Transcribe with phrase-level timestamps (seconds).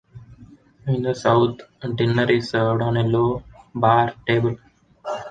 [0.87, 1.59] In the south,
[1.95, 3.43] dinner is served on a low,
[3.75, 4.57] bare table.